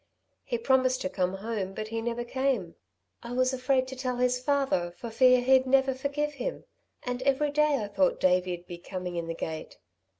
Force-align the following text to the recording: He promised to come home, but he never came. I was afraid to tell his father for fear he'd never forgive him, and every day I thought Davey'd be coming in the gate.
He 0.43 0.57
promised 0.57 1.01
to 1.01 1.09
come 1.11 1.35
home, 1.35 1.75
but 1.75 1.89
he 1.89 2.01
never 2.01 2.23
came. 2.23 2.73
I 3.21 3.33
was 3.33 3.53
afraid 3.53 3.87
to 3.89 3.95
tell 3.95 4.17
his 4.17 4.39
father 4.39 4.89
for 4.97 5.11
fear 5.11 5.41
he'd 5.41 5.67
never 5.67 5.93
forgive 5.93 6.33
him, 6.33 6.63
and 7.03 7.21
every 7.21 7.51
day 7.51 7.77
I 7.83 7.87
thought 7.87 8.19
Davey'd 8.19 8.65
be 8.65 8.79
coming 8.79 9.15
in 9.15 9.27
the 9.27 9.35
gate. 9.35 9.77